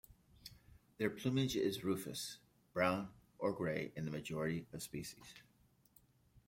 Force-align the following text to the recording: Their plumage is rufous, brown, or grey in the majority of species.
Their 0.97 1.11
plumage 1.11 1.55
is 1.55 1.83
rufous, 1.83 2.39
brown, 2.73 3.09
or 3.37 3.53
grey 3.53 3.91
in 3.95 4.05
the 4.05 4.09
majority 4.09 4.65
of 4.73 4.81
species. 4.81 5.35